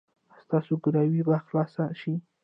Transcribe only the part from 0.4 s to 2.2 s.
ستاسو ګروي به خلاصه شي؟